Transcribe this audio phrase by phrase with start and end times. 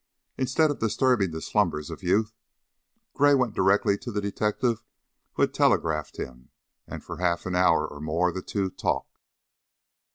[0.35, 2.33] Instead of disturbing the slumbers of youth,
[3.13, 4.81] Gray went directly to the detective
[5.33, 6.49] who had telegraphed him,
[6.87, 9.19] and for half an hour or more the two talked.